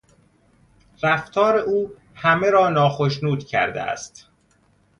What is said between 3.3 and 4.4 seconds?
کرده است.